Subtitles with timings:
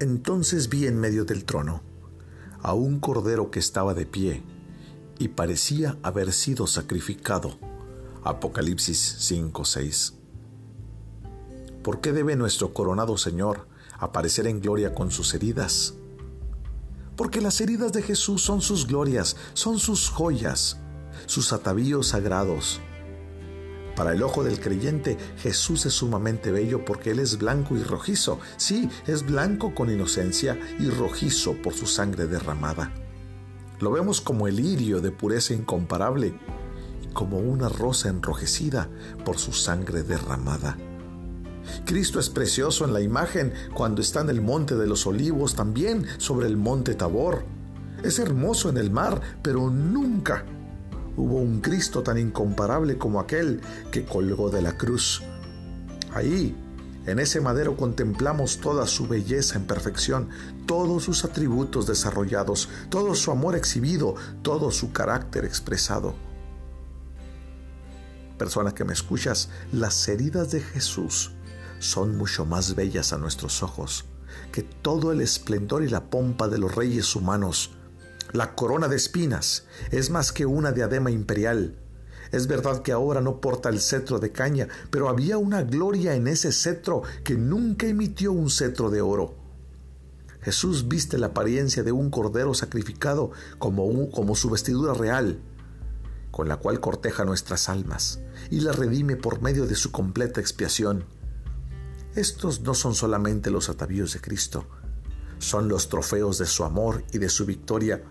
[0.00, 1.80] Entonces vi en medio del trono
[2.62, 4.42] a un cordero que estaba de pie
[5.20, 7.56] y parecía haber sido sacrificado.
[8.24, 10.14] Apocalipsis 5:6.
[11.84, 13.68] ¿Por qué debe nuestro coronado Señor
[13.98, 15.94] aparecer en gloria con sus heridas?
[17.16, 20.78] Porque las heridas de Jesús son sus glorias, son sus joyas,
[21.26, 22.80] sus atavíos sagrados.
[23.96, 28.40] Para el ojo del creyente, Jesús es sumamente bello porque Él es blanco y rojizo.
[28.56, 32.92] Sí, es blanco con inocencia y rojizo por su sangre derramada.
[33.80, 36.34] Lo vemos como el lirio de pureza incomparable
[37.12, 38.88] como una rosa enrojecida
[39.24, 40.76] por su sangre derramada.
[41.86, 46.06] Cristo es precioso en la imagen cuando está en el monte de los olivos, también
[46.18, 47.44] sobre el monte Tabor.
[48.02, 50.44] Es hermoso en el mar, pero nunca
[51.16, 53.60] hubo un Cristo tan incomparable como aquel
[53.90, 55.22] que colgó de la cruz.
[56.12, 56.56] Ahí,
[57.06, 60.28] en ese madero contemplamos toda su belleza en perfección,
[60.66, 66.14] todos sus atributos desarrollados, todo su amor exhibido, todo su carácter expresado.
[68.38, 71.32] Persona que me escuchas, las heridas de Jesús
[71.78, 74.06] son mucho más bellas a nuestros ojos
[74.52, 77.72] que todo el esplendor y la pompa de los reyes humanos.
[78.34, 81.76] La corona de espinas es más que una diadema imperial.
[82.32, 86.26] Es verdad que ahora no porta el cetro de caña, pero había una gloria en
[86.26, 89.36] ese cetro que nunca emitió un cetro de oro.
[90.40, 95.38] Jesús viste la apariencia de un cordero sacrificado como, como su vestidura real,
[96.32, 98.18] con la cual corteja nuestras almas
[98.50, 101.04] y la redime por medio de su completa expiación.
[102.16, 104.66] Estos no son solamente los atavíos de Cristo,
[105.38, 108.02] son los trofeos de su amor y de su victoria.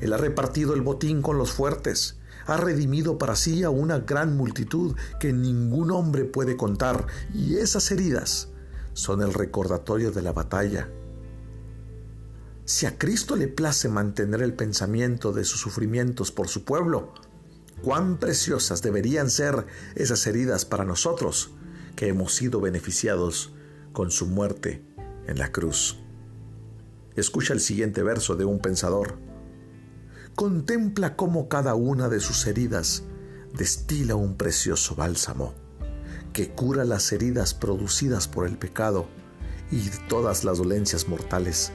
[0.00, 4.36] Él ha repartido el botín con los fuertes, ha redimido para sí a una gran
[4.36, 8.48] multitud que ningún hombre puede contar, y esas heridas
[8.94, 10.88] son el recordatorio de la batalla.
[12.64, 17.14] Si a Cristo le place mantener el pensamiento de sus sufrimientos por su pueblo,
[17.82, 21.50] cuán preciosas deberían ser esas heridas para nosotros,
[21.96, 23.52] que hemos sido beneficiados
[23.92, 24.84] con su muerte
[25.26, 25.98] en la cruz.
[27.16, 29.18] Escucha el siguiente verso de un pensador.
[30.38, 33.02] Contempla cómo cada una de sus heridas
[33.54, 35.52] destila un precioso bálsamo
[36.32, 39.08] que cura las heridas producidas por el pecado
[39.72, 41.72] y todas las dolencias mortales.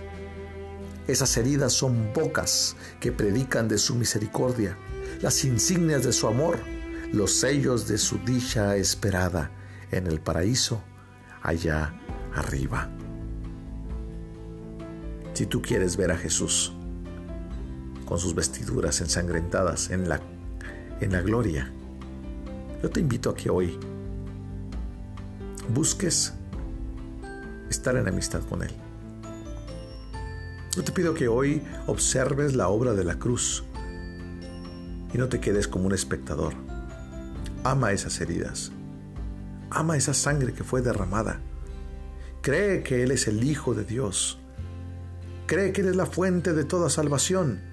[1.09, 4.77] Esas heridas son bocas que predican de su misericordia,
[5.21, 6.57] las insignias de su amor,
[7.11, 9.51] los sellos de su dicha esperada
[9.91, 10.81] en el paraíso
[11.41, 11.99] allá
[12.33, 12.89] arriba.
[15.33, 16.73] Si tú quieres ver a Jesús
[18.13, 20.21] con sus vestiduras ensangrentadas en la,
[21.01, 21.71] en la gloria,
[22.83, 23.79] yo te invito a que hoy
[25.73, 26.31] busques
[27.71, 28.69] estar en amistad con Él.
[30.75, 33.63] Yo te pido que hoy observes la obra de la cruz
[35.11, 36.53] y no te quedes como un espectador.
[37.63, 38.71] Ama esas heridas.
[39.71, 41.39] Ama esa sangre que fue derramada.
[42.43, 44.37] Cree que Él es el Hijo de Dios.
[45.47, 47.72] Cree que Él es la fuente de toda salvación.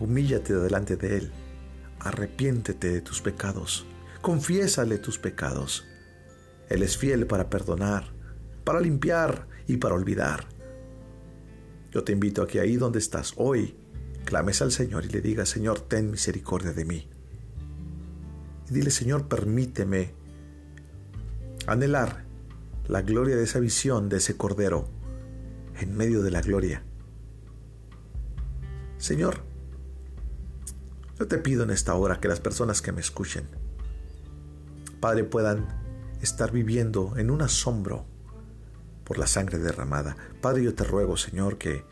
[0.00, 1.32] Humíllate delante de Él.
[2.00, 3.86] Arrepiéntete de tus pecados.
[4.20, 5.86] Confiésale tus pecados.
[6.68, 8.12] Él es fiel para perdonar,
[8.64, 10.46] para limpiar y para olvidar.
[11.92, 13.76] Yo te invito a que ahí donde estás hoy,
[14.24, 17.08] clames al Señor y le digas, Señor, ten misericordia de mí.
[18.68, 20.14] Y dile, Señor, permíteme
[21.66, 22.24] anhelar
[22.88, 24.88] la gloria de esa visión, de ese Cordero,
[25.78, 26.82] en medio de la gloria.
[28.96, 29.42] Señor,
[31.18, 33.46] yo te pido en esta hora que las personas que me escuchen,
[35.00, 35.66] Padre, puedan
[36.20, 38.04] estar viviendo en un asombro
[39.04, 40.16] por la sangre derramada.
[40.40, 41.84] Padre, yo te ruego, Señor, que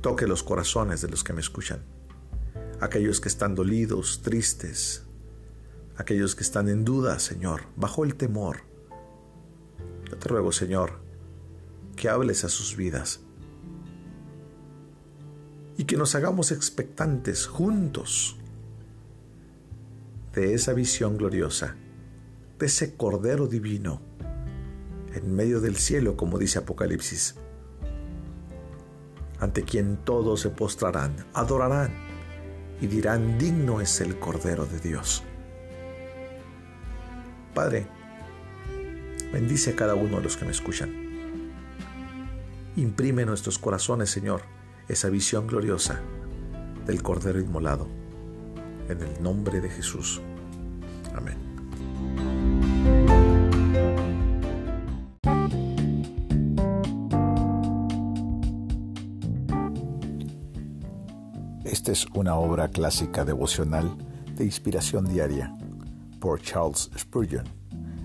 [0.00, 1.82] toque los corazones de los que me escuchan,
[2.80, 5.02] aquellos que están dolidos, tristes,
[5.96, 8.60] aquellos que están en duda, Señor, bajo el temor.
[10.08, 11.00] Yo te ruego, Señor,
[11.96, 13.20] que hables a sus vidas
[15.78, 18.36] y que nos hagamos expectantes juntos
[20.34, 21.76] de esa visión gloriosa,
[22.58, 24.02] de ese Cordero Divino
[25.14, 27.36] en medio del cielo, como dice Apocalipsis,
[29.38, 31.92] ante quien todos se postrarán, adorarán
[32.80, 35.22] y dirán, digno es el Cordero de Dios.
[37.54, 37.86] Padre,
[39.32, 40.92] bendice a cada uno de los que me escuchan.
[42.74, 44.57] Imprime nuestros corazones, Señor,
[44.88, 46.00] esa visión gloriosa
[46.86, 47.86] del Cordero Inmolado.
[48.88, 50.20] En el nombre de Jesús.
[51.14, 51.36] Amén.
[61.64, 63.94] Esta es una obra clásica devocional
[64.34, 65.54] de inspiración diaria
[66.18, 67.44] por Charles Spurgeon,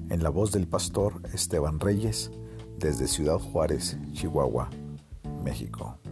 [0.10, 2.30] en la voz del pastor Esteban Reyes,
[2.78, 4.70] desde Ciudad Juárez, Chihuahua,
[5.44, 6.03] México.